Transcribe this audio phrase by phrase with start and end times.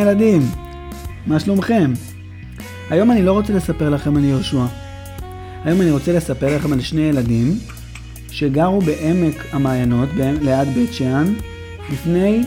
[0.00, 0.42] ילדים,
[1.26, 1.92] מה שלומכם?
[2.90, 4.64] היום אני לא רוצה לספר לכם על יהושע.
[5.64, 7.52] היום אני רוצה לספר לכם על שני ילדים
[8.30, 11.34] שגרו בעמק המעיינות, ליד בית שאן,
[11.92, 12.44] לפני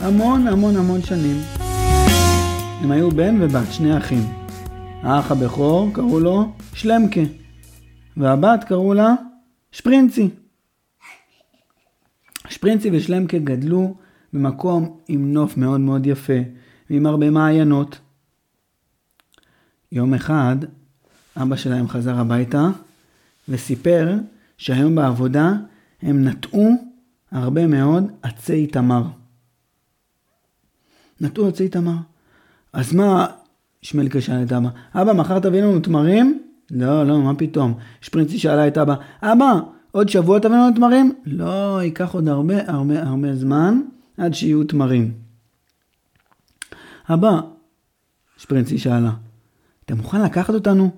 [0.00, 1.36] המון המון המון שנים.
[2.82, 4.22] הם היו בן ובת, שני אחים.
[5.02, 7.20] האח הבכור קראו לו שלמקה,
[8.16, 9.14] והבת קראו לה
[9.72, 10.28] שפרינצי.
[12.48, 13.94] שפרינצי ושלמקה גדלו
[14.32, 16.32] במקום עם נוף מאוד מאוד יפה
[16.90, 17.98] ועם הרבה מעיינות.
[19.92, 20.56] יום אחד
[21.36, 22.68] אבא שלהם חזר הביתה
[23.48, 24.14] וסיפר
[24.58, 25.52] שהיום בעבודה
[26.02, 26.70] הם נטעו
[27.32, 29.02] הרבה מאוד עצי תמר.
[31.20, 31.96] נטעו עצי תמר.
[32.72, 33.26] אז מה,
[33.82, 36.42] שמלקה שאל את אבא, אבא מחר תביא לנו תמרים?
[36.70, 37.74] לא, לא, מה פתאום.
[38.00, 41.12] שפרינצי שאלה את אבא, אבא, עוד שבוע תביא לנו תמרים?
[41.26, 43.80] לא, ייקח עוד הרבה הרבה הרבה זמן
[44.16, 45.25] עד שיהיו תמרים.
[47.10, 47.40] אבא,
[48.36, 49.12] שפרינצי שאלה,
[49.84, 50.90] אתה מוכן לקחת אותנו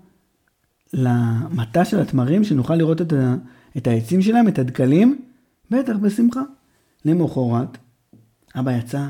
[0.92, 3.34] למטע של התמרים, שנוכל לראות את, ה,
[3.76, 5.22] את העצים שלהם, את הדקלים?
[5.70, 6.40] בטח, בשמחה.
[7.04, 7.78] למחרת,
[8.54, 9.06] אבא יצא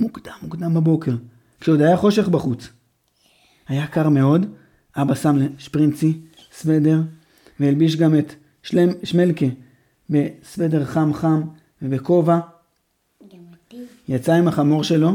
[0.00, 1.16] מוקדם, מוקדם בבוקר,
[1.60, 2.68] כשעוד היה חושך בחוץ.
[3.68, 4.46] היה קר מאוד,
[4.96, 6.20] אבא שם לשפרינצי
[6.52, 7.00] סוודר,
[7.60, 9.46] והלביש גם את שלם, שמלקה
[10.10, 11.42] בסוודר חם חם
[11.82, 12.38] ובכובע.
[14.08, 15.12] יצא עם החמור שלו,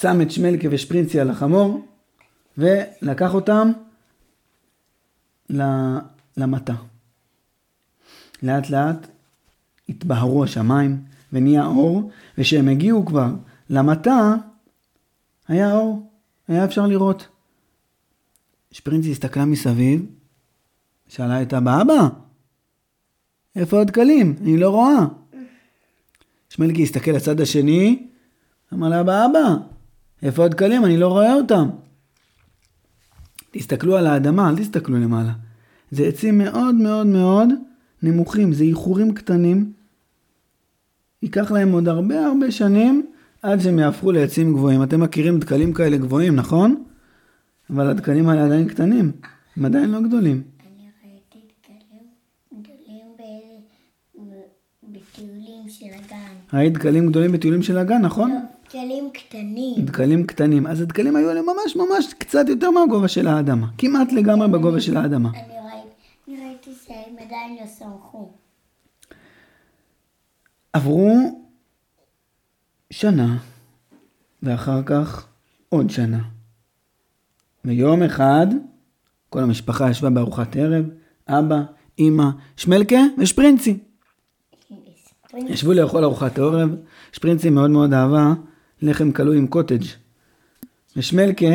[0.00, 1.86] שם את שמלקה ושפרינצי על החמור,
[2.58, 3.72] ולקח אותם
[6.36, 6.74] למטע.
[8.42, 9.06] לאט לאט
[9.88, 13.28] התבהרו השמיים ונהיה אור, וכשהם הגיעו כבר
[13.70, 14.34] למטע,
[15.48, 16.10] היה אור,
[16.48, 17.28] היה אפשר לראות.
[18.70, 20.06] שפרינצי הסתכלה מסביב,
[21.08, 22.08] שאלה את אבא, אבא,
[23.56, 24.36] איפה הדקלים?
[24.40, 25.06] אני לא רואה.
[26.48, 28.06] שמלקי הסתכל לצד השני,
[28.72, 29.73] אמר לאבא, אבא,
[30.24, 30.84] איפה הדקלים?
[30.84, 31.68] אני לא רואה אותם.
[33.50, 35.32] תסתכלו על האדמה, אל תסתכלו למעלה.
[35.90, 37.48] זה עצים מאוד מאוד מאוד
[38.02, 39.72] נמוכים, זה איחורים קטנים.
[41.22, 43.06] ייקח להם עוד הרבה הרבה שנים
[43.42, 44.82] עד שהם יהפכו לעצים גבוהים.
[44.82, 46.84] אתם מכירים דקלים כאלה גבוהים, נכון?
[47.70, 49.12] אבל הדקלים האלה עדיין קטנים,
[49.56, 50.42] הם עדיין לא גדולים.
[50.42, 51.90] אני ראיתי דקלים
[52.62, 53.16] גדולים
[54.92, 56.58] בטיולים של הגן.
[56.58, 58.30] ראית דקלים גדולים בטיולים של הגן, נכון?
[58.30, 58.36] לא,
[58.74, 59.84] דקלים קטנים.
[59.84, 60.66] דקלים קטנים.
[60.66, 63.66] אז הדקלים היו להם ממש ממש קצת יותר מהגובה של האדמה.
[63.78, 65.30] כמעט לגמרי בגובה של האדמה.
[65.30, 68.32] אני ראיתי, ראיתי שהם עדיין לא סמכו.
[70.72, 71.42] עברו
[72.90, 73.36] שנה,
[74.42, 75.26] ואחר כך
[75.68, 76.20] עוד שנה.
[77.64, 78.46] ויום אחד,
[79.30, 80.84] כל המשפחה ישבה בארוחת ערב,
[81.28, 81.60] אבא,
[81.98, 83.78] אימא, שמלקה ושפרינצי.
[85.34, 86.70] ישבו לאכול ארוחת ערב,
[87.12, 88.32] שפרינצי מאוד מאוד אהבה
[88.84, 89.84] לחם כלוא עם קוטג'.
[90.96, 91.54] ושמלקה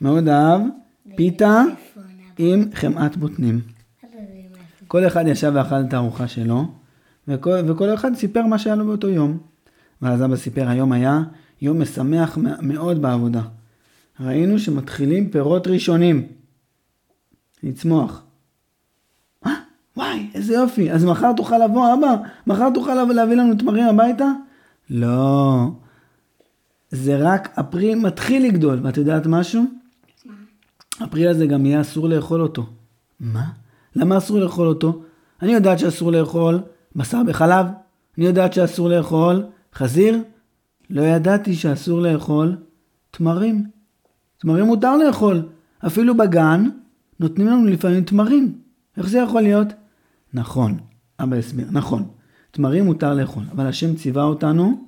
[0.00, 0.60] מאוד אהב
[1.16, 1.62] פיתה
[2.38, 3.60] עם חמאת בוטנים.
[4.86, 6.64] כל אחד ישב ואכל את הארוחה שלו,
[7.28, 9.38] וכל, וכל אחד סיפר מה שהיה לו באותו יום.
[10.02, 11.22] ואז אבא סיפר, היום היה
[11.62, 13.42] יום משמח מאוד בעבודה.
[14.20, 16.26] ראינו שמתחילים פירות ראשונים
[17.62, 18.22] לצמוח.
[19.46, 19.52] אה,
[19.96, 20.90] וואי, איזה יופי.
[20.92, 22.14] אז מחר תוכל לבוא, אבא,
[22.46, 24.32] מחר תוכל להביא לנו תמרים הביתה?
[24.90, 25.70] לא.
[26.94, 28.80] זה רק הפרי מתחיל לגדול.
[28.82, 29.64] ואת יודעת משהו?
[31.00, 32.66] הפרי הזה גם יהיה אסור לאכול אותו.
[33.20, 33.44] מה?
[33.96, 35.02] למה אסור לאכול אותו?
[35.42, 36.60] אני יודעת שאסור לאכול
[36.96, 37.66] בשר בחלב.
[38.18, 40.18] אני יודעת שאסור לאכול חזיר.
[40.90, 42.56] לא ידעתי שאסור לאכול
[43.10, 43.66] תמרים.
[44.38, 45.48] תמרים מותר לאכול.
[45.86, 46.68] אפילו בגן
[47.20, 48.58] נותנים לנו לפעמים תמרים.
[48.96, 49.68] איך זה יכול להיות?
[50.34, 50.78] נכון,
[51.20, 52.04] אבא הסביר, נכון.
[52.50, 54.84] תמרים מותר לאכול, אבל השם ציווה אותנו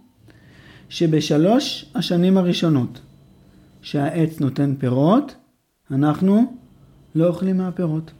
[0.88, 3.00] שבשלוש השנים הראשונות
[3.82, 5.34] שהעץ נותן פירות,
[5.90, 6.52] אנחנו
[7.14, 8.10] לא אוכלים מהפירות.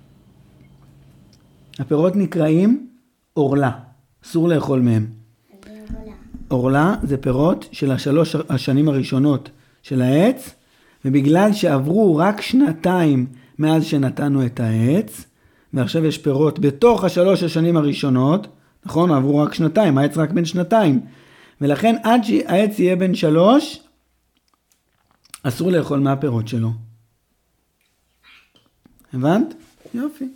[1.78, 2.88] הפירות נקראים
[3.32, 3.70] עורלה,
[4.24, 5.06] אסור לאכול מהם.
[6.48, 9.50] עורלה זה פירות של השלוש השנים הראשונות
[9.82, 10.54] של העץ,
[11.04, 13.26] ובגלל שעברו רק שנתיים
[13.58, 15.24] מאז שנתנו את העץ,
[15.74, 18.46] ועכשיו יש פירות בתוך השלוש השנים הראשונות,
[18.86, 19.10] נכון?
[19.10, 21.00] עברו רק שנתיים, העץ רק בן שנתיים.
[21.60, 23.80] ולכן עד שהעץ יהיה בן שלוש,
[25.42, 26.70] אסור לאכול מהפירות שלו.
[29.12, 29.54] הבנת?
[29.94, 30.28] יופי.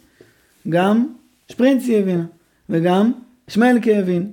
[0.69, 1.15] גם
[1.49, 2.25] שפרינצי הבינה,
[2.69, 3.13] וגם
[3.49, 4.33] שמלקה הבין.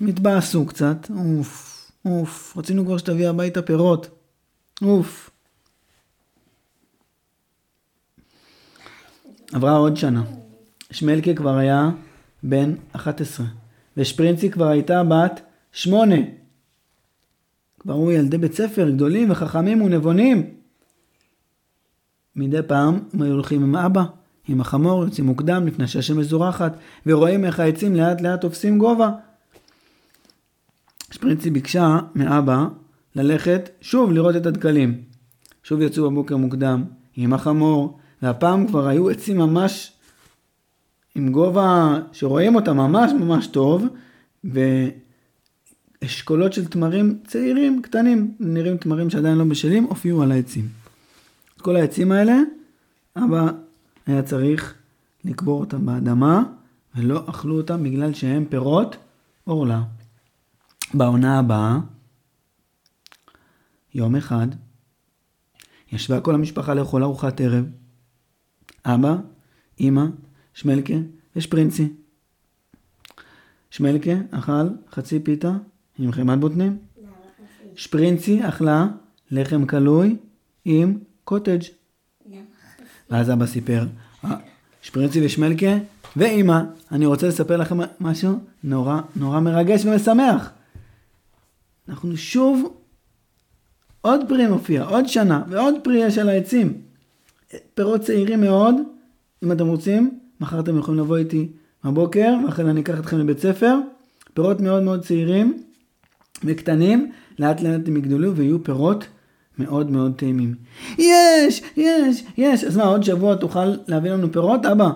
[0.00, 4.08] התבאסו קצת, אוף, אוף, רצינו כבר שתביא הביתה פירות,
[4.82, 5.30] אוף.
[9.52, 10.22] עברה עוד שנה.
[10.90, 11.90] שמלקה כבר היה
[12.42, 13.46] בן 11,
[13.96, 15.40] ושפרינצי כבר הייתה בת
[15.74, 16.16] שמונה.
[17.80, 20.50] כבר היו ילדי בית ספר גדולים וחכמים ונבונים.
[22.36, 24.04] מדי פעם הם היו הולכים עם אבא,
[24.48, 26.76] עם החמור, יוצאים מוקדם לפני שהשמש זורחת,
[27.06, 29.10] ורואים איך העצים לאט לאט תופסים גובה.
[31.10, 32.66] שפרינצי ביקשה מאבא
[33.16, 35.02] ללכת שוב לראות את הדקלים.
[35.62, 36.84] שוב יצאו בבוקר מוקדם
[37.16, 39.92] עם החמור, והפעם כבר היו עצים ממש
[41.14, 43.84] עם גובה שרואים אותם ממש ממש טוב,
[46.04, 50.68] ואשכולות של תמרים צעירים, קטנים, נראים תמרים שעדיין לא בשלים, הופיעו על העצים.
[51.58, 52.36] כל העצים האלה,
[53.16, 53.50] אבא
[54.06, 54.74] היה צריך
[55.24, 56.42] לקבור אותם באדמה,
[56.94, 58.96] ולא אכלו אותם בגלל שהם פירות
[59.44, 59.82] עורלה.
[60.94, 61.78] בעונה הבאה,
[63.94, 64.46] יום אחד,
[65.92, 67.64] ישבה כל המשפחה לאכול ארוחת ערב.
[68.84, 69.16] אבא,
[69.80, 70.04] אמא,
[70.54, 70.94] שמלקה
[71.36, 71.92] ושפרינצי.
[73.70, 75.52] שמלקה אכל חצי פיתה
[75.98, 76.78] עם חמת בוטנים.
[77.76, 78.86] שפרינצי אכלה
[79.30, 80.16] לחם קלוי
[80.64, 81.62] עם קוטג'.
[83.10, 83.86] ואז אבא סיפר,
[84.24, 84.36] "אה,
[84.82, 85.76] שפרינצי ושמלקה
[86.16, 86.60] ואימא,
[86.92, 90.50] אני רוצה לספר לכם משהו נורא נורא מרגש ומשמח.
[91.88, 92.74] אנחנו שוב,
[94.00, 96.80] עוד פרי מופיע, עוד שנה, ועוד פרי יש על העצים.
[97.74, 98.74] פירות צעירים מאוד,
[99.44, 101.48] אם אתם רוצים, מחר אתם יכולים לבוא איתי
[101.84, 103.76] בבוקר, ואחרי אני אקח אתכם לבית ספר.
[104.34, 105.62] פירות מאוד מאוד צעירים
[106.44, 109.06] וקטנים, לאט לאט הם יגדלו ויהיו פירות
[109.58, 110.54] מאוד מאוד טעימים.
[110.98, 112.64] יש, יש, יש.
[112.64, 114.90] אז מה, עוד שבוע תוכל להביא לנו פירות, אבא?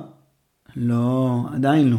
[0.77, 1.99] לא, עדיין לא.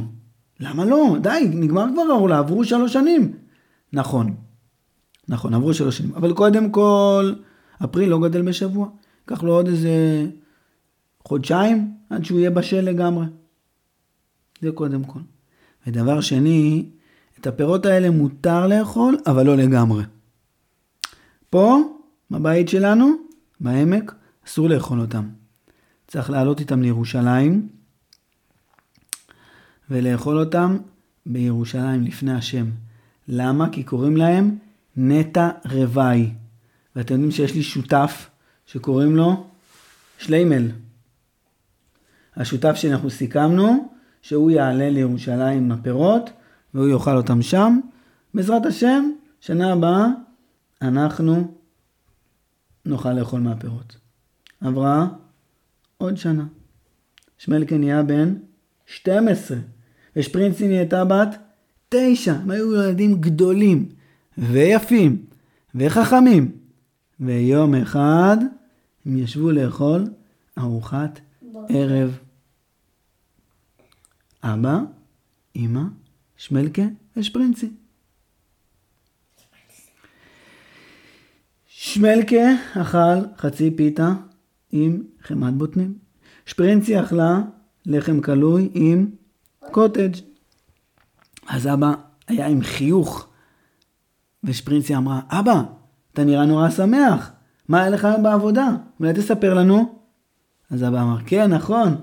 [0.60, 1.16] למה לא?
[1.22, 3.34] די, נגמר כבר העולה, עברו שלוש שנים.
[3.94, 4.36] נכון,
[5.30, 6.16] נכון, עברו שלוש שנים.
[6.16, 7.34] אבל קודם כל,
[7.84, 8.90] אפריל לא גדל בשבוע.
[9.22, 10.26] ייקח לו עוד איזה
[11.26, 13.26] חודשיים עד שהוא יהיה בשל לגמרי.
[14.62, 15.20] זה קודם כל.
[15.88, 16.86] ודבר שני,
[17.42, 20.04] את הפירות האלה מותר לאכול, אבל לא לגמרי.
[21.50, 21.78] פה,
[22.32, 23.12] בבית שלנו,
[23.60, 24.16] בעמק,
[24.48, 25.30] אסור לאכול אותם.
[26.08, 27.70] צריך לעלות איתם לירושלים
[29.90, 30.78] ולאכול אותם
[31.26, 32.66] בירושלים לפני השם.
[33.28, 33.70] למה?
[33.72, 34.58] כי קוראים להם
[34.98, 36.32] נטע רוואי.
[36.96, 38.30] ואתם יודעים שיש לי שותף
[38.66, 39.48] שקוראים לו
[40.18, 40.72] שליימל.
[42.36, 43.90] השותף שאנחנו סיכמנו
[44.22, 46.30] שהוא יעלה לירושלים עם הפירות
[46.74, 47.80] והוא יאכל אותם שם.
[48.34, 49.12] בעזרת השם,
[49.42, 50.08] שנה הבאה
[50.82, 51.54] אנחנו
[52.86, 53.98] נוכל לאכול מהפירות.
[54.62, 55.08] עברה
[55.98, 56.46] עוד שנה.
[57.38, 58.36] שמלקה נהיה בן
[58.86, 59.58] 12,
[60.16, 61.30] ושפרינצי נהייתה בת
[61.90, 62.34] 9.
[62.34, 63.90] הם היו ילדים גדולים
[64.38, 65.26] ויפים
[65.76, 66.52] וחכמים.
[67.20, 68.38] ויום אחד
[69.06, 70.04] הם ישבו לאכול
[70.58, 71.20] ארוחת
[71.70, 72.18] ערב.
[74.44, 74.80] אבא,
[75.56, 75.82] אמא,
[76.40, 76.82] שמלקה
[77.18, 77.70] ושפרינצי.
[81.68, 84.14] שמלקה אכל חצי פיתה
[84.72, 85.98] עם חמת בוטנים.
[86.46, 87.42] שפרינצי אכלה
[87.86, 89.10] לחם קלוי עם
[89.72, 90.12] קוטג'.
[91.48, 91.94] אז אבא
[92.28, 93.28] היה עם חיוך,
[94.44, 95.62] ושפרינצי אמרה, אבא,
[96.14, 97.32] אתה נראה נורא שמח,
[97.68, 98.68] מה היה לך היום בעבודה?
[99.00, 100.00] אולי תספר לנו?
[100.72, 101.96] אז אבא אמר, כן, נכון.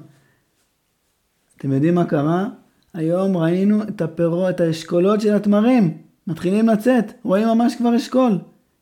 [1.57, 2.49] אתם יודעים מה קרה?
[2.97, 5.99] היום ראינו את הפירות, את האשכולות של התמרים.
[6.27, 8.39] מתחילים לצאת, רואים ממש כבר אשכול.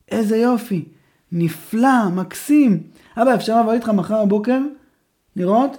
[0.09, 0.85] איזה יופי.
[1.33, 2.83] נפלא, מקסים.
[3.17, 4.59] אבא, אפשר לבוא איתך מחר בבוקר
[5.37, 5.77] לראות?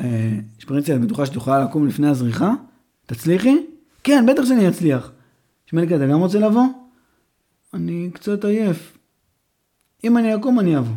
[0.00, 2.52] אה, שפרינציה, את בטוחה שאת יכולה לקום לפני הזריחה?
[3.06, 3.56] תצליחי?
[4.04, 5.12] כן, בטח שאני אצליח.
[5.66, 6.66] שמליקה, אתה גם רוצה לבוא?
[7.74, 8.98] אני קצת עייף.
[10.04, 10.94] אם אני אקום, אני אבוא.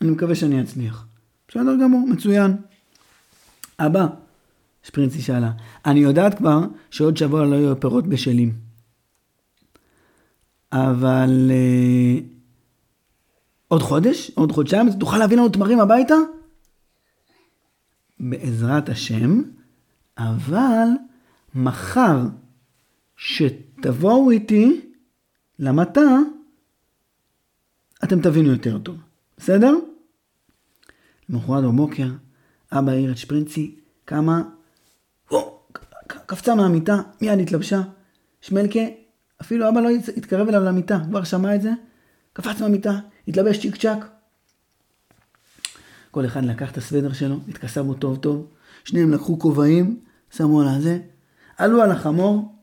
[0.00, 1.06] אני מקווה שאני אצליח.
[1.48, 2.56] בסדר גמור, מצוין.
[3.78, 4.06] אבא,
[4.82, 5.52] שפרינצי שאלה,
[5.86, 6.60] אני יודעת כבר
[6.90, 8.54] שעוד שבוע לא יהיו פירות בשלים.
[10.72, 12.18] אבל אה,
[13.68, 14.30] עוד חודש?
[14.34, 14.92] עוד חודשיים?
[14.92, 16.14] תוכל להביא לנו תמרים הביתה?
[18.20, 19.42] בעזרת השם,
[20.18, 20.88] אבל
[21.54, 22.18] מחר
[23.16, 24.80] שתבואו איתי
[25.58, 26.00] למטע,
[28.04, 28.96] אתם תבינו יותר טוב,
[29.36, 29.74] בסדר?
[31.28, 32.08] למחרת בבוקר,
[32.72, 33.74] אבא העיר את שפרינצי,
[34.04, 34.42] או,
[36.26, 37.82] קפצה מהמיטה, מיד התלבשה.
[38.40, 38.80] שמלקה,
[39.40, 41.72] אפילו אבא לא התקרב אליו למיטה, כבר שמע את זה,
[42.32, 44.06] קפץ מהמיטה, התלבש צ'יק צ'אק.
[46.10, 48.46] כל אחד לקח את הסוודר שלו, התכסה בו טוב טוב,
[48.84, 50.00] שניהם לקחו כובעים,
[50.30, 50.98] שמו על הזה,
[51.56, 52.54] עלו על החמור,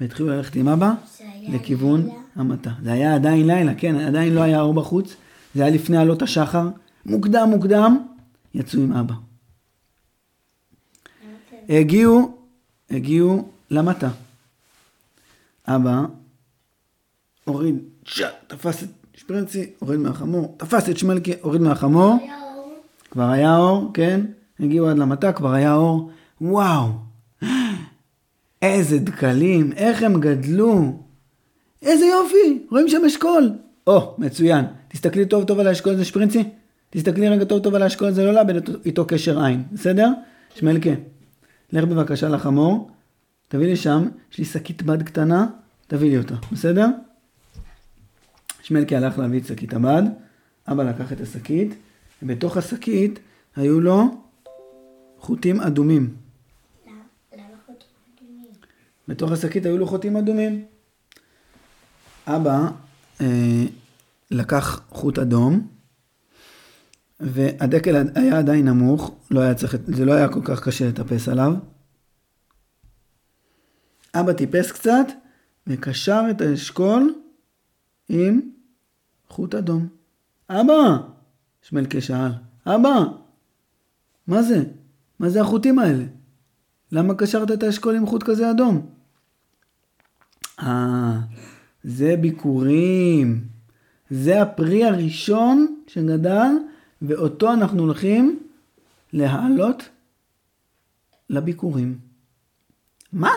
[0.00, 0.94] והתחילו ללכת עם אבא
[1.48, 2.14] לכיוון לילה.
[2.36, 2.70] המטע.
[2.82, 5.16] זה היה עדיין לילה, כן, עדיין לא היה אור בחוץ,
[5.54, 6.68] זה היה לפני עלות השחר,
[7.06, 7.98] מוקדם מוקדם,
[8.54, 9.14] יצאו עם אבא.
[11.68, 12.37] הגיעו,
[12.90, 14.08] הגיעו למטע.
[15.66, 16.02] אבא
[17.44, 18.22] הוריד, ש...
[18.46, 22.16] תפס את שפרינצי, הוריד מהחמור, תפס את שמלקה, הוריד מהחמור.
[22.22, 22.34] היה.
[23.10, 24.20] כבר היה אור, כן?
[24.60, 26.10] הגיעו עד למטה, כבר היה אור.
[26.40, 26.88] וואו,
[28.62, 31.02] איזה דקלים, איך הם גדלו.
[31.82, 33.50] איזה יופי, רואים שם אשכול.
[33.86, 34.64] או, מצוין.
[34.88, 36.44] תסתכלי טוב טוב על האשכול הזה, שפרינצי.
[36.90, 38.54] תסתכלי רגע טוב טוב על האשכול הזה, לא לאבד
[38.84, 40.10] איתו קשר עין, בסדר?
[40.54, 40.90] שמלכה,
[41.72, 42.90] לך בבקשה לחמור,
[43.48, 45.46] תביא לי שם, יש לי שקית בד קטנה,
[45.86, 46.86] תביא לי אותה, בסדר?
[48.62, 50.02] שמלכה הלך להביא את שקית הבד,
[50.68, 51.74] אבא לקח את השקית,
[52.22, 53.18] ובתוך השקית
[53.56, 54.04] היו לו
[55.18, 56.14] חוטים אדומים.
[56.86, 56.94] למה
[57.32, 58.50] למה חוטים אדומים?
[59.08, 60.64] בתוך השקית היו לו חוטים אדומים.
[62.26, 62.68] אבא
[63.20, 63.64] אה,
[64.30, 65.66] לקח חוט אדום,
[67.20, 71.54] והדקל היה עדיין נמוך, לא היה צריך, זה לא היה כל כך קשה לטפס עליו.
[74.14, 75.06] אבא טיפס קצת,
[75.66, 77.14] וקשר את האשכול
[78.08, 78.40] עם
[79.28, 79.88] חוט אדום.
[80.50, 80.98] אבא!
[81.62, 82.30] שמלכה שאל,
[82.66, 83.04] אבא!
[84.26, 84.64] מה זה?
[85.18, 86.04] מה זה החוטים האלה?
[86.92, 88.86] למה קשרת את האשכול עם חוט כזה אדום?
[90.60, 91.18] אה,
[91.84, 93.44] זה ביקורים.
[94.10, 96.52] זה הפרי הראשון שגדל,
[97.02, 98.38] ואותו אנחנו הולכים
[99.12, 99.82] להעלות
[101.30, 101.98] לביקורים.
[103.12, 103.30] מה?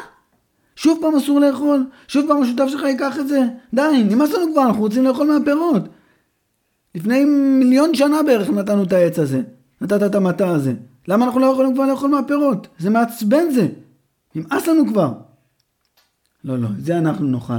[0.76, 1.86] שוב פעם אסור לאכול?
[2.08, 3.42] שוב פעם השותף שלך ייקח את זה?
[3.74, 5.84] די, נמאס לנו כבר, אנחנו רוצים לאכול מהפירות.
[6.96, 7.26] לפני
[7.60, 9.42] מיליון שנה בערך נתנו את העץ הזה.
[9.82, 10.74] נתת את המטע הזה.
[11.08, 12.68] למה אנחנו לא יכולים כבר לאכול מהפירות?
[12.80, 13.68] זה מעצבן זה.
[14.36, 15.14] נמאס לנו כבר.
[16.44, 17.54] לא, לא, זה אנחנו נאכל.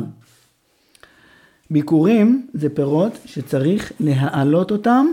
[1.70, 5.06] ביקורים זה פירות שצריך להעלות אותם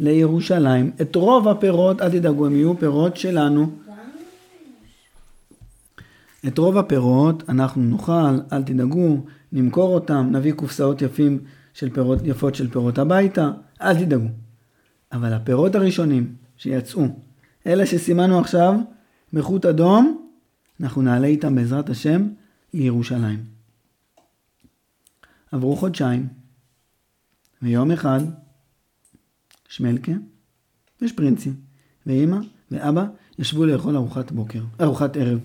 [0.00, 0.90] לירושלים.
[1.00, 3.70] את רוב הפירות, אל תדאגו, הם יהיו פירות שלנו.
[6.46, 11.38] את רוב הפירות אנחנו נאכל, אל תדאגו, נמכור אותם, נביא קופסאות יפים
[11.74, 13.50] של פירות, יפות של פירות הביתה,
[13.82, 14.28] אל תדאגו.
[15.12, 17.02] אבל הפירות הראשונים שיצאו,
[17.66, 18.74] אלה שסימנו עכשיו
[19.32, 20.28] בחוט אדום,
[20.80, 22.28] אנחנו נעלה איתם בעזרת השם
[22.74, 23.44] לירושלים.
[25.52, 26.28] עברו חודשיים,
[27.62, 28.20] ויום אחד,
[29.72, 30.12] שמלכה
[31.02, 31.50] ושפרינצי
[32.06, 32.36] ואימא
[32.70, 33.04] ואבא
[33.38, 35.38] ישבו לאכול ארוחת בוקר, ארוחת ערב.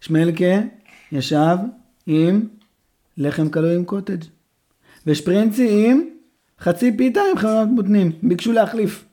[0.00, 0.60] שמלקה
[1.12, 1.56] ישב
[2.06, 2.48] עם
[3.16, 4.24] לחם קלוי עם קוטג'
[5.06, 6.04] ושפרינצי עם
[6.60, 9.04] חצי פיתה עם חמאת בוטנים, ביקשו להחליף.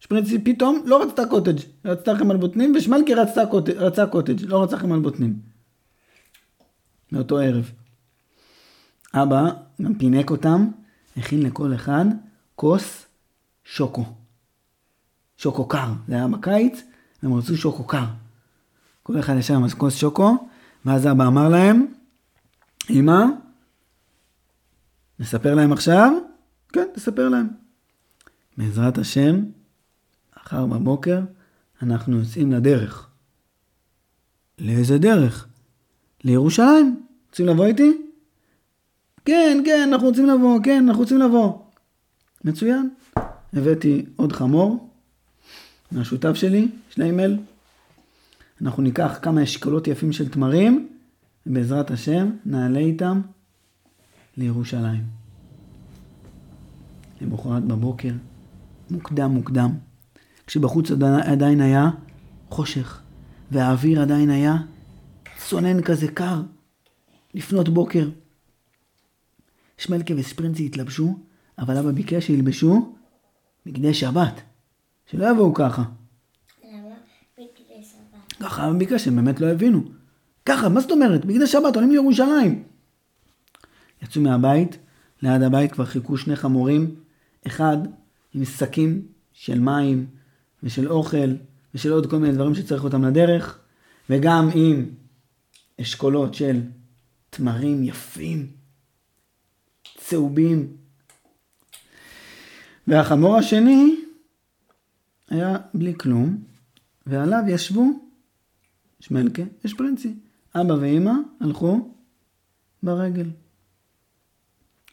[0.00, 4.76] שפרינצי פתאום לא רצתה קוטג', רצתה חמאת בוטנים, ושמלקה רצתה קוטג', רצה קוטג', לא רצה
[4.78, 5.38] חמאת בוטנים.
[7.12, 7.70] מאותו ערב.
[9.14, 9.50] אבא
[9.82, 10.68] גם פינק אותם,
[11.16, 12.04] הכין לכל אחד
[12.56, 13.06] כוס
[13.64, 14.04] שוקו.
[15.36, 16.82] שוקו קר, זה היה בקיץ,
[17.22, 18.04] והם רצו שוקו קר.
[19.02, 20.48] כל אחד ישב עם כוס שוקו,
[20.84, 21.86] ואז אבא אמר להם,
[22.90, 23.24] אמא,
[25.20, 26.12] נספר להם עכשיו?
[26.72, 27.48] כן, תספר להם.
[28.56, 29.44] בעזרת השם,
[30.36, 31.20] מחר בבוקר
[31.82, 33.08] אנחנו יוצאים לדרך.
[34.58, 35.48] לאיזה דרך?
[36.24, 37.02] לירושלים.
[37.28, 38.02] רוצים לבוא איתי?
[39.24, 41.58] כן, כן, אנחנו רוצים לבוא, כן, אנחנו רוצים לבוא.
[42.44, 42.90] מצוין.
[43.52, 44.90] הבאתי עוד חמור
[45.92, 47.38] מהשותף שלי, שליימל.
[48.62, 50.88] אנחנו ניקח כמה אשכולות יפים של תמרים,
[51.46, 53.20] ובעזרת השם נעלה איתם
[54.36, 55.04] לירושלים.
[57.20, 58.12] למחרת בבוקר,
[58.90, 59.70] מוקדם מוקדם,
[60.46, 60.90] כשבחוץ
[61.24, 61.90] עדיין היה
[62.50, 63.00] חושך,
[63.50, 64.56] והאוויר עדיין היה
[65.38, 66.42] צונן כזה קר,
[67.34, 68.08] לפנות בוקר.
[69.78, 71.18] שמלכה וספרינצי התלבשו,
[71.58, 72.94] אבל אבא ביקש שילבשו
[73.66, 74.40] בגדי שבת,
[75.06, 75.82] שלא יבואו ככה.
[76.64, 76.94] למה?
[77.38, 78.38] בגדי שבת.
[78.40, 79.84] ככה אבא ביקש, הם באמת לא הבינו.
[80.46, 81.24] ככה, מה זאת אומרת?
[81.24, 82.62] בגדי שבת עולים לירושלים.
[84.02, 84.78] יצאו מהבית,
[85.22, 86.94] ליד הבית כבר חיכו שני חמורים,
[87.46, 87.76] אחד
[88.34, 90.06] עם שקים של מים
[90.62, 91.34] ושל אוכל
[91.74, 93.58] ושל עוד כל מיני דברים שצריך אותם לדרך,
[94.10, 94.86] וגם עם
[95.80, 96.60] אשכולות של
[97.30, 98.46] תמרים יפים,
[99.98, 100.81] צהובים.
[102.86, 103.96] והחמור השני
[105.30, 106.36] היה בלי כלום,
[107.06, 107.86] ועליו ישבו
[109.00, 110.14] שמלכה ושפרינצי.
[110.54, 111.94] אבא ואימא הלכו
[112.82, 113.30] ברגל.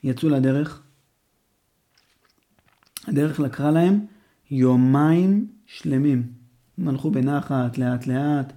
[0.04, 0.82] יצאו לדרך.
[3.08, 4.06] הדרך לקחה להם
[4.52, 6.32] יומיים שלמים.
[6.78, 8.54] הם הלכו בנחת, לאט לאט.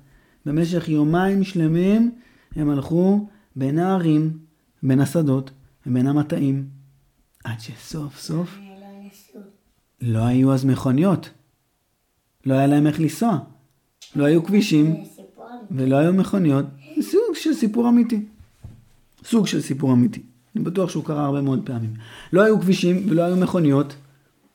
[0.47, 2.15] במשך יומיים שלמים
[2.57, 4.39] הם הלכו בין הערים,
[4.83, 5.51] בין השדות
[5.87, 6.69] ובין המטעים.
[7.45, 8.62] עד שסוף סוף.
[10.03, 11.31] לא היו אז מכוניות.
[12.47, 13.39] לא היה להם איך לנסוע.
[14.17, 15.05] לא היו כבישים.
[15.71, 16.65] ולא היו מכוניות.
[17.01, 18.25] סוג של סיפור אמיתי.
[19.25, 20.23] סוג של סיפור אמיתי.
[20.57, 21.95] אני בטוח שהוא קרה הרבה מאוד פעמים.
[22.33, 23.95] לא היו כבישים ולא היו מכוניות,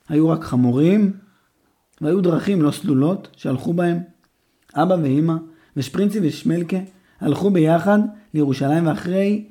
[0.09, 1.13] היו רק חמורים,
[2.01, 3.97] והיו דרכים לא סלולות שהלכו בהם.
[4.75, 5.33] אבא ואימא
[5.77, 6.77] ושפרינצי ושמלקה
[7.19, 7.99] הלכו ביחד
[8.33, 9.45] לירושלים ואחרי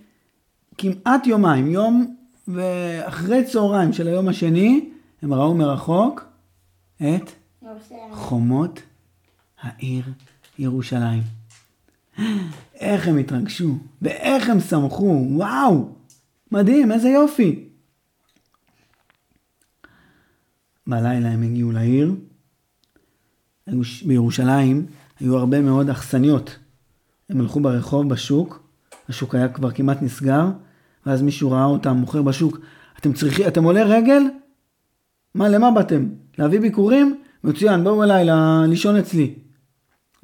[0.78, 2.16] כמעט יומיים, יום
[2.48, 4.90] ואחרי צהריים של היום השני,
[5.22, 6.24] הם ראו מרחוק
[6.96, 7.30] את
[8.12, 8.82] חומות
[9.60, 10.04] העיר
[10.58, 11.22] ירושלים.
[12.74, 15.88] איך הם התרגשו, ואיך הם שמחו, וואו,
[16.52, 17.68] מדהים, איזה יופי.
[20.86, 22.14] בלילה הם הגיעו לעיר,
[24.06, 24.86] בירושלים
[25.20, 26.58] היו הרבה מאוד אכסניות.
[27.28, 28.62] הם הלכו ברחוב, בשוק,
[29.08, 30.44] השוק היה כבר כמעט נסגר,
[31.06, 32.58] ואז מישהו ראה אותם מוכר בשוק.
[32.98, 34.22] אתם צריכים, אתם עולי רגל?
[35.36, 36.08] מה, למה באתם?
[36.38, 37.20] להביא ביקורים?
[37.44, 39.34] מצוין, בואו אליי ל- לישון אצלי.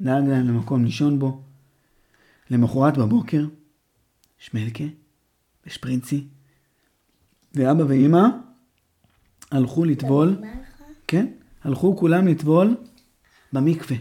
[0.01, 1.41] דאג להם למקום לישון בו.
[2.49, 3.45] למחרת בבוקר,
[4.37, 4.83] שמלקה
[5.67, 6.23] ושפרינצי
[7.55, 8.27] ואבא ואימא
[9.51, 10.37] הלכו לטבול,
[11.07, 11.25] כן,
[11.63, 12.75] הלכו כולם לטבול
[13.53, 13.97] במקווה.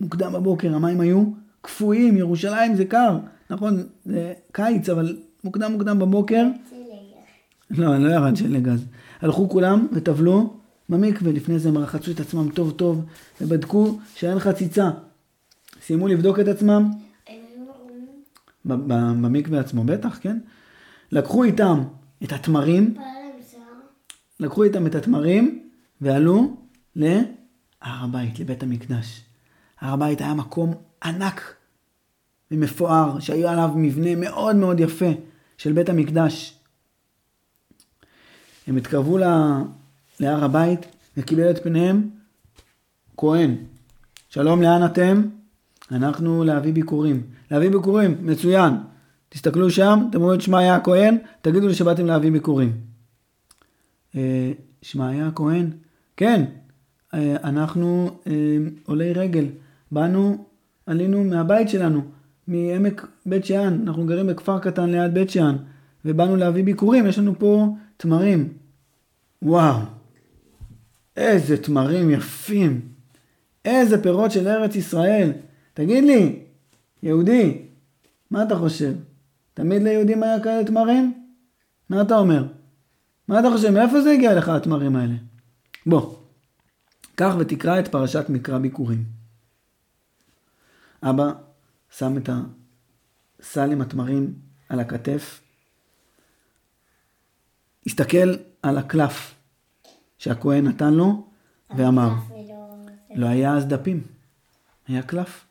[0.00, 1.24] מוקדם בבוקר המים היו
[1.62, 3.18] קפואים, ירושלים זה קר,
[3.50, 6.46] נכון, זה קיץ, אבל מוקדם מוקדם בבוקר,
[7.70, 8.84] לא, לא ירד שלג אז.
[9.20, 10.54] הלכו כולם וטבלו
[10.88, 13.04] במקווה, לפני זה הם רחצו את עצמם טוב טוב,
[13.40, 14.90] ובדקו שאין חציצה.
[15.82, 16.90] סיימו לבדוק את עצמם
[18.64, 20.38] במקווה עצמו, בטח, כן?
[21.12, 21.82] לקחו איתם
[22.24, 22.94] את התמרים,
[24.40, 25.62] לקחו איתם את התמרים
[26.00, 26.56] ועלו
[26.96, 27.24] להר
[27.82, 29.24] הבית, לבית המקדש.
[29.80, 30.74] הר הבית היה מקום
[31.04, 31.54] ענק
[32.50, 35.10] ומפואר, שהיה עליו מבנה מאוד מאוד יפה
[35.58, 36.59] של בית המקדש.
[38.70, 39.62] הם התקרבו ל-
[40.20, 40.86] להר הבית
[41.16, 42.08] וקיבל את פניהם
[43.16, 43.54] כהן.
[44.28, 45.22] שלום, לאן אתם?
[45.92, 47.22] אנחנו להביא ביקורים.
[47.50, 48.74] להביא ביקורים, מצוין.
[49.28, 52.72] תסתכלו שם, אתם רואים את שמעיה הכהן, תגידו לי שבאתם להביא ביקורים.
[54.16, 54.52] אה,
[54.82, 55.70] שמעיה הכהן,
[56.16, 56.44] כן,
[57.14, 58.32] אה, אנחנו אה,
[58.84, 59.46] עולי רגל.
[59.92, 60.44] באנו,
[60.86, 62.02] עלינו מהבית שלנו,
[62.48, 65.56] מעמק בית שאן, אנחנו גרים בכפר קטן ליד בית שאן,
[66.04, 68.59] ובאנו להביא ביקורים, יש לנו פה תמרים.
[69.42, 69.78] וואו,
[71.16, 72.88] איזה תמרים יפים,
[73.64, 75.32] איזה פירות של ארץ ישראל.
[75.74, 76.44] תגיד לי,
[77.02, 77.62] יהודי,
[78.30, 78.92] מה אתה חושב?
[79.54, 81.24] תמיד ליהודים היה כאלה תמרים?
[81.88, 82.46] מה אתה אומר?
[83.28, 83.70] מה אתה חושב?
[83.70, 85.14] מאיפה זה הגיע לך התמרים האלה?
[85.86, 86.16] בוא,
[87.14, 89.04] קח ותקרא את פרשת מקרא ביקורים.
[91.02, 91.32] אבא
[91.90, 92.30] שם את
[93.40, 94.34] הסל עם התמרים
[94.68, 95.40] על הכתף,
[97.86, 99.34] הסתכל על הקלף
[100.18, 101.26] שהכהן נתן לו
[101.76, 102.10] ואמר,
[103.14, 104.02] לא היה אז דפים,
[104.88, 105.46] היה קלף.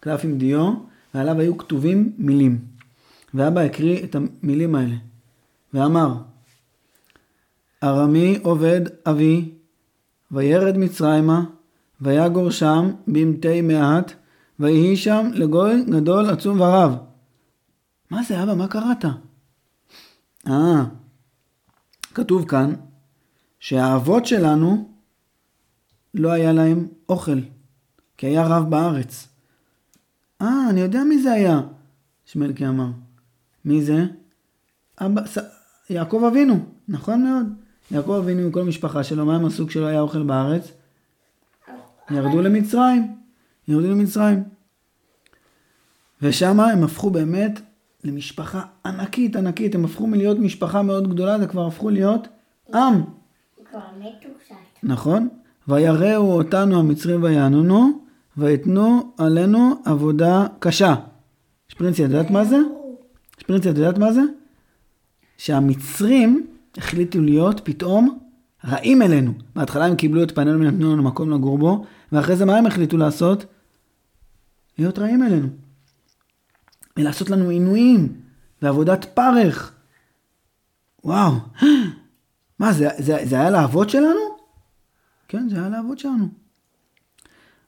[0.00, 0.72] קלף עם דיו,
[1.14, 2.58] ועליו היו כתובים מילים.
[3.34, 4.94] ואבא הקריא את המילים האלה,
[5.74, 6.14] ואמר,
[7.82, 9.50] ארמי עובד אבי,
[10.30, 11.44] וירד מצרימה,
[12.00, 14.12] ויגור שם במתי מעט,
[14.60, 16.96] ויהי שם לגוי גדול עצום ורב.
[18.10, 18.54] מה זה אבא?
[18.54, 19.04] מה קראת?
[20.46, 20.84] אה,
[22.14, 22.74] כתוב כאן
[23.60, 24.88] שהאבות שלנו
[26.14, 27.38] לא היה להם אוכל,
[28.16, 29.28] כי היה רב בארץ.
[30.42, 31.60] אה, אני יודע מי זה היה,
[32.24, 32.88] שמלקי אמר.
[33.64, 34.04] מי זה?
[35.00, 35.38] אבא, ס...
[35.90, 37.46] יעקב אבינו, נכון מאוד.
[37.90, 40.72] יעקב אבינו עם כל המשפחה שלו, מה הם עשו כשלא היה אוכל בארץ?
[42.10, 43.16] ירדו למצרים.
[43.68, 44.44] ירדו למצרים.
[46.22, 47.60] ושם הם הפכו באמת
[48.04, 52.28] למשפחה ענקית ענקית, הם הפכו מלהיות משפחה מאוד גדולה, זה כבר הפכו להיות
[52.74, 53.02] עם.
[53.70, 54.54] כבר מתו קצת.
[54.82, 55.28] נכון?
[55.68, 57.90] ויראו אותנו המצרים ויענונו,
[58.36, 60.94] ויתנו עלינו עבודה קשה.
[61.68, 62.56] שפרינצי, את יודעת מה זה?
[63.38, 64.22] שפרינצי, את יודעת מה זה?
[65.36, 68.18] שהמצרים החליטו להיות פתאום
[68.64, 69.32] רעים אלינו.
[69.56, 72.96] בהתחלה הם קיבלו את פנינו ונתנו לנו מקום לגור בו, ואחרי זה מה הם החליטו
[72.96, 73.44] לעשות?
[74.78, 75.48] להיות רעים אלינו.
[76.96, 78.20] ולעשות לנו עינויים,
[78.62, 79.72] ועבודת פרך.
[81.04, 81.32] וואו,
[82.58, 84.20] מה, זה, זה, זה היה לאבות שלנו?
[85.28, 86.28] כן, זה היה לאבות שלנו.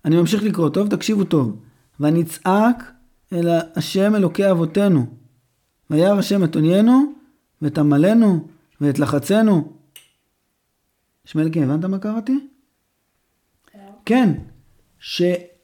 [0.04, 0.88] אני ממשיך לקרוא, טוב?
[0.88, 1.62] תקשיבו טוב.
[2.00, 2.92] ונצעק
[3.32, 5.06] אל השם אלוקי אבותינו,
[5.90, 7.12] וירא השם את עוניינו,
[7.62, 8.48] ואת עמלנו,
[8.80, 9.72] ואת לחצנו.
[11.24, 12.48] שמלקי, הבנת מה קראתי?
[14.04, 14.32] כן,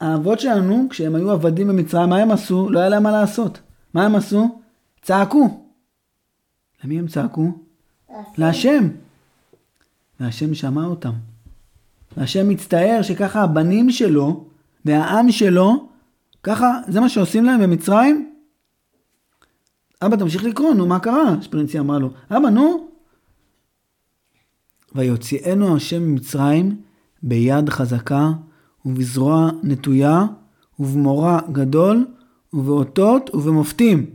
[0.00, 2.70] שהאבות שלנו, כשהם היו עבדים במצרים, מה הם עשו?
[2.70, 3.60] לא היה להם מה לעשות.
[3.94, 4.60] מה הם עשו?
[5.02, 5.64] צעקו.
[6.84, 7.52] למי הם צעקו?
[8.38, 8.88] להשם.
[10.20, 11.12] והשם שמע אותם.
[12.16, 14.44] והשם מצטער שככה הבנים שלו
[14.84, 15.88] והעם שלו,
[16.42, 18.32] ככה, זה מה שעושים להם במצרים?
[20.02, 21.42] אבא, תמשיך לקרוא, נו, מה קרה?
[21.42, 22.88] שפרינצי אמרה לו, אבא, נו.
[24.94, 26.80] ויוציאנו השם ממצרים
[27.22, 28.32] ביד חזקה
[28.84, 30.26] ובזרוע נטויה
[30.78, 32.06] ובמורא גדול
[32.52, 34.06] ובאותות ובמופתים.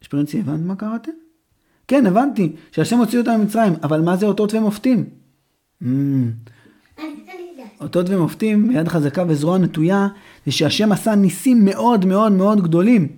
[0.00, 1.12] שפרינצי, הבנת מה קראתם?
[1.88, 5.04] כן, הבנתי, שהשם הוציא אותם ממצרים, אבל מה זה אותות ומופתים?
[5.82, 5.86] Mm.
[7.80, 10.08] אותות ומופתים ביד חזקה וזרוע נטויה,
[10.46, 13.08] זה שהשם עשה ניסים מאוד מאוד מאוד גדולים.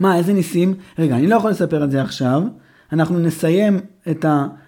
[0.00, 0.74] מה, איזה ניסים?
[0.98, 2.42] רגע, אני לא יכול לספר את זה עכשיו.
[2.92, 4.24] אנחנו נסיים את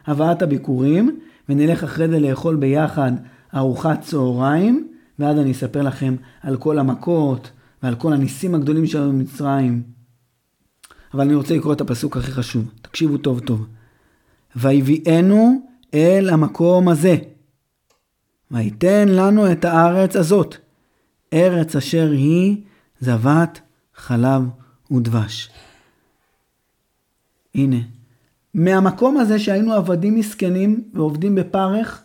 [0.07, 3.13] הבאת הביקורים, ונלך אחרי זה לאכול ביחד
[3.57, 4.89] ארוחת צהריים,
[5.19, 7.51] ואז אני אספר לכם על כל המכות
[7.83, 9.83] ועל כל הניסים הגדולים שלנו במצרים.
[11.15, 12.71] אבל אני רוצה לקרוא את הפסוק הכי חשוב.
[12.83, 13.67] תקשיבו טוב טוב.
[14.57, 15.61] ויביאנו
[15.95, 17.17] אל המקום הזה,
[18.51, 20.57] ויתן לנו את הארץ הזאת,
[21.33, 22.63] ארץ אשר היא
[23.01, 23.61] זבת
[23.95, 24.43] חלב
[24.91, 25.51] ודבש.
[27.55, 27.77] הנה,
[28.55, 32.03] מהמקום הזה שהיינו עבדים מסכנים ועובדים בפרך,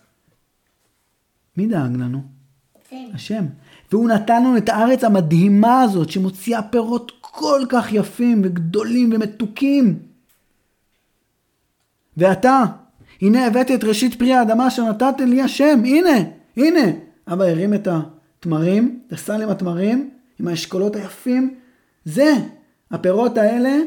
[1.58, 2.22] מי דאג לנו?
[2.90, 3.10] כן.
[3.14, 3.46] השם.
[3.92, 10.00] והוא נתן לנו את הארץ המדהימה הזאת, שמוציאה פירות כל כך יפים וגדולים ומתוקים.
[12.18, 12.64] ואתה,
[13.22, 16.18] הנה הבאתי את ראשית פרי האדמה אשר נתתם לי השם, הנה,
[16.58, 16.92] הנה.
[17.28, 20.10] אבא הרים את התמרים, את הסל עם התמרים,
[20.40, 21.56] עם האשכולות היפים.
[22.06, 22.34] זה,
[22.92, 23.78] הפירות האלה,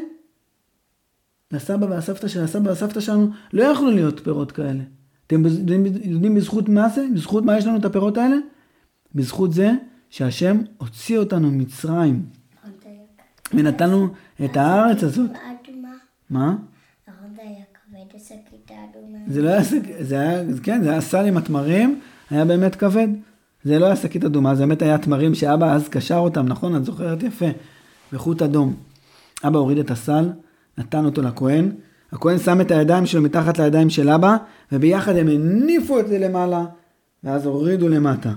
[1.51, 4.83] לסבא והסבתא של הסבא והסבתא שלנו, לא יכלו להיות פירות כאלה.
[5.27, 7.05] אתם יודעים, בזכות מה זה?
[7.15, 8.35] בזכות מה יש לנו את הפירות האלה?
[9.15, 9.71] בזכות זה
[10.09, 12.25] שהשם הוציא אותנו ממצרים
[13.53, 14.07] ונתן לנו
[14.45, 15.31] את הארץ הזאת.
[16.29, 16.55] מה?
[19.27, 23.07] זה לא היה, שק- זה היה, כן, זה היה סל עם התמרים, היה באמת כבד.
[23.63, 26.75] זה לא היה שקית אדומה, זה באמת היה תמרים שאבא אז קשר אותם, נכון?
[26.75, 27.45] את זוכרת יפה.
[28.13, 28.73] בחוט אדום.
[29.43, 30.29] אבא הוריד את הסל,
[30.77, 31.71] נתן אותו לכהן,
[32.11, 34.37] הכהן שם את הידיים שלו מתחת לידיים של אבא,
[34.71, 36.65] וביחד הם הניפו את זה למעלה,
[37.23, 38.33] ואז הורידו למטה.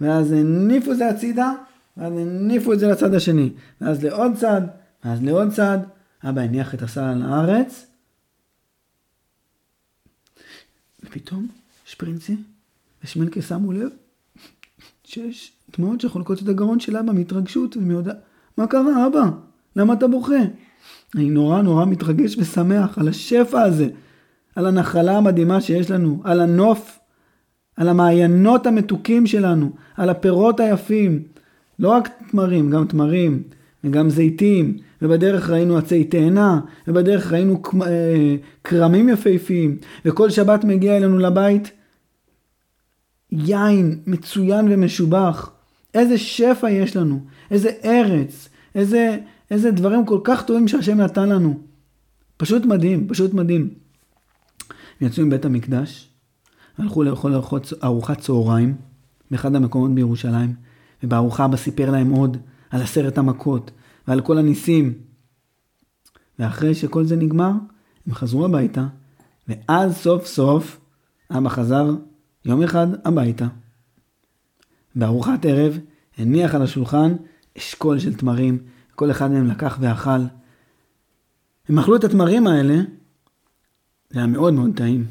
[0.00, 1.52] ואז הניפו זה הצידה,
[1.96, 3.50] ואז הניפו את זה לצד השני.
[3.80, 4.62] ואז לעוד צד,
[5.04, 5.78] ואז לעוד צד.
[6.24, 7.86] אבא הניח את הסל על הארץ,
[11.04, 11.46] ופתאום
[11.84, 12.36] שפרינצי
[13.04, 13.88] ושמנקה שמו לב
[15.04, 18.14] שיש דמעות שחולקות את הגרון של אבא מהתרגשות ומהודעה.
[18.56, 19.22] מה קרה אבא?
[19.76, 20.40] למה אתה בוכה?
[21.14, 23.88] אני נורא נורא מתרגש ושמח על השפע הזה,
[24.54, 26.98] על הנחלה המדהימה שיש לנו, על הנוף,
[27.76, 31.22] על המעיינות המתוקים שלנו, על הפירות היפים.
[31.78, 33.42] לא רק תמרים, גם תמרים,
[33.84, 41.18] וגם זיתים, ובדרך ראינו עצי תאנה, ובדרך ראינו אה, כרמים יפהפיים, וכל שבת מגיע אלינו
[41.18, 41.70] לבית
[43.32, 45.50] יין מצוין ומשובח.
[45.94, 49.18] איזה שפע יש לנו, איזה ארץ, איזה,
[49.50, 51.60] איזה דברים כל כך טובים שהשם נתן לנו.
[52.36, 53.74] פשוט מדהים, פשוט מדהים.
[55.00, 56.08] הם יצאו מבית המקדש,
[56.78, 57.34] הלכו לאכול
[57.82, 58.76] ארוחת צהריים
[59.30, 60.54] באחד המקומות בירושלים,
[61.02, 62.36] ובארוחה אבא סיפר להם עוד
[62.70, 63.70] על עשרת המכות
[64.08, 64.94] ועל כל הניסים.
[66.38, 67.52] ואחרי שכל זה נגמר,
[68.06, 68.86] הם חזרו הביתה,
[69.48, 70.80] ואז סוף סוף
[71.30, 71.90] אבא חזר
[72.44, 73.46] יום אחד הביתה.
[74.94, 75.78] בארוחת ערב
[76.18, 77.16] הניח על השולחן
[77.58, 78.58] אשכול של תמרים,
[78.98, 80.20] כל אחד מהם לקח ואכל.
[81.68, 82.74] הם אכלו את התמרים האלה,
[84.10, 85.06] זה היה מאוד מאוד טעים.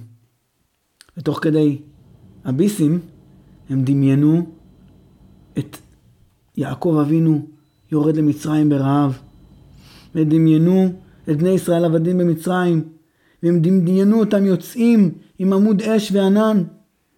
[1.18, 1.82] ותוך כדי
[2.46, 3.00] הביסים,
[3.70, 4.50] הם דמיינו
[5.58, 5.78] את
[6.58, 7.48] יעקב אבינו
[7.92, 9.20] יורד למצרים ברעב.
[10.16, 10.94] ודמיינו
[11.30, 12.90] את בני ישראל עבדים במצרים.
[13.44, 16.64] והם דמיינו אותם יוצאים עם עמוד אש וענן.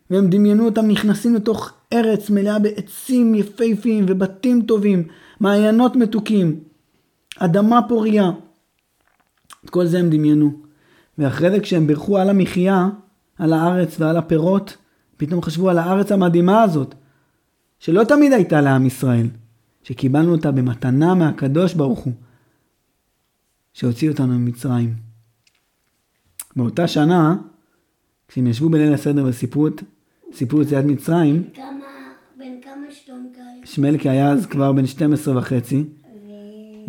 [0.10, 5.08] והם דמיינו אותם נכנסים לתוך ארץ מלאה בעצים יפהפיים ובתים טובים,
[5.40, 6.60] מעיינות מתוקים,
[7.38, 8.32] אדמה פוריה.
[9.66, 10.52] את כל זה הם דמיינו.
[11.18, 12.90] ואחרי זה כשהם בירכו על המחיה,
[13.38, 14.78] על הארץ ועל הפירות,
[15.18, 16.96] פתאום חשבו על הארץ המדהימה הזאת,
[17.80, 19.28] שלא תמיד הייתה לעם ישראל,
[19.84, 22.14] שקיבלנו אותה במתנה מהקדוש ברוך הוא,
[23.74, 24.96] שהוציא אותנו ממצרים.
[26.56, 27.36] באותה שנה,
[28.28, 29.84] כשהם ישבו בליל הסדר וסיפרו את
[30.34, 31.86] סיפור יציאת מצרים, כמה,
[32.38, 33.59] בן כמה שלומקה היה?
[33.70, 35.84] שמלקי היה אז כבר בן 12 וחצי,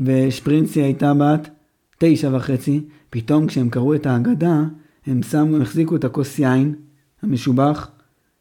[0.04, 1.50] ושפרינצי הייתה בת
[1.98, 4.62] תשע וחצי, פתאום כשהם קראו את ההגדה,
[5.06, 6.74] הם שמו, הם החזיקו את הכוס יין
[7.22, 7.90] המשובח,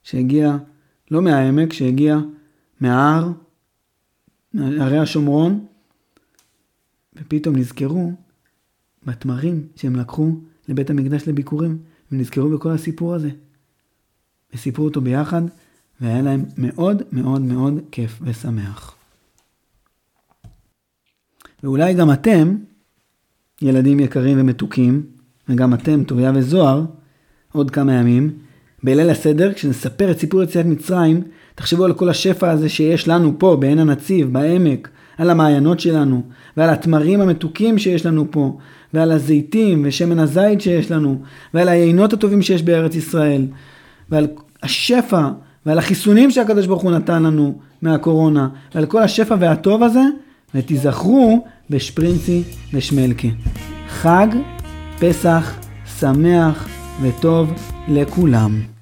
[0.03, 0.57] שהגיע
[1.11, 2.19] לא מהעמק, שהגיע
[2.81, 3.31] מההר,
[4.53, 5.65] מהרי השומרון,
[7.15, 8.11] ופתאום נזכרו
[9.05, 10.31] בתמרים שהם לקחו
[10.67, 11.77] לבית המקדש לביקורים,
[12.11, 13.29] ונזכרו בכל הסיפור הזה.
[14.53, 15.41] וסיפרו אותו ביחד,
[16.01, 18.95] והיה להם מאוד מאוד מאוד כיף ושמח.
[21.63, 22.55] ואולי גם אתם,
[23.61, 25.05] ילדים יקרים ומתוקים,
[25.49, 26.85] וגם אתם, טוביה וזוהר,
[27.51, 28.31] עוד כמה ימים,
[28.83, 31.21] בליל הסדר, כשנספר את סיפור יציאת מצרים,
[31.55, 36.23] תחשבו על כל השפע הזה שיש לנו פה, בעין הנציב, בעמק, על המעיינות שלנו,
[36.57, 38.57] ועל התמרים המתוקים שיש לנו פה,
[38.93, 41.21] ועל הזיתים ושמן הזית שיש לנו,
[41.53, 43.47] ועל היינות הטובים שיש בארץ ישראל,
[44.09, 44.27] ועל
[44.63, 45.29] השפע
[45.65, 50.03] ועל החיסונים שהקדוש ברוך הוא נתן לנו מהקורונה, ועל כל השפע והטוב הזה,
[50.55, 52.43] ותיזכרו בשפרינצי
[52.73, 53.27] ושמלקה.
[53.89, 54.27] חג
[54.99, 55.59] פסח
[55.99, 56.67] שמח
[57.01, 57.53] וטוב
[57.87, 58.78] לכולם.